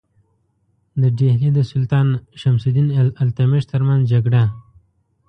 د 1.01 1.03
ډهلي 1.17 1.49
د 1.57 1.59
سلطان 1.71 2.07
شمس 2.41 2.63
الدین 2.69 2.87
التمش 3.23 3.63
ترمنځ 3.73 4.01
جګړه. 4.13 4.43